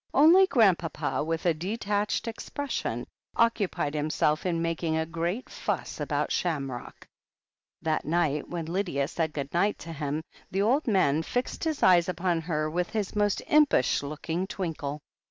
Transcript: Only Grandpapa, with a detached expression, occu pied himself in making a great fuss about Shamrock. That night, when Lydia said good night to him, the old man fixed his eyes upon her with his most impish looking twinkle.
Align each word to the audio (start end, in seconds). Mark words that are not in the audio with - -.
Only 0.15 0.47
Grandpapa, 0.47 1.23
with 1.23 1.45
a 1.45 1.53
detached 1.53 2.27
expression, 2.27 3.05
occu 3.37 3.69
pied 3.69 3.93
himself 3.93 4.47
in 4.47 4.59
making 4.59 4.97
a 4.97 5.05
great 5.05 5.47
fuss 5.47 5.99
about 5.99 6.31
Shamrock. 6.31 7.07
That 7.83 8.03
night, 8.03 8.49
when 8.49 8.65
Lydia 8.65 9.07
said 9.07 9.31
good 9.31 9.53
night 9.53 9.77
to 9.77 9.93
him, 9.93 10.23
the 10.49 10.63
old 10.63 10.87
man 10.87 11.21
fixed 11.21 11.63
his 11.65 11.83
eyes 11.83 12.09
upon 12.09 12.41
her 12.41 12.67
with 12.67 12.89
his 12.89 13.15
most 13.15 13.43
impish 13.45 14.01
looking 14.01 14.47
twinkle. 14.47 15.01